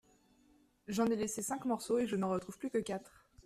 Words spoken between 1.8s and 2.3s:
et je